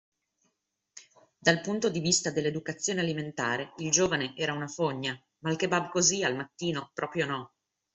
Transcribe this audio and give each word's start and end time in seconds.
Dal 1.37 1.61
punto 1.61 1.89
di 1.89 1.99
vista 1.99 2.31
dell’educazione 2.31 3.01
alimentare, 3.01 3.73
il 3.77 3.91
giovane 3.91 4.35
era 4.35 4.51
una 4.51 4.65
fogna, 4.65 5.15
ma 5.41 5.51
il 5.51 5.57
kebab 5.57 5.89
così 5.91 6.23
al 6.23 6.35
mattino 6.35 6.89
proprio 6.95 7.27
no. 7.27 7.53